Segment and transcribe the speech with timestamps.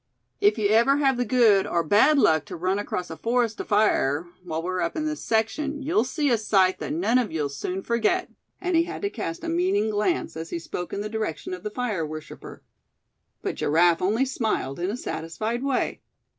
[0.39, 4.25] "If you ever have the good or bad luck to run across a forest afire,
[4.43, 7.83] while we're up in this section, you'll see a sight that none of you'll soon
[7.83, 11.53] forget," and he had to cast a meaning glance as he spoke in the direction
[11.53, 12.63] of the fire worshipper.
[13.43, 16.01] But Giraffe only smiled in a satisfied way.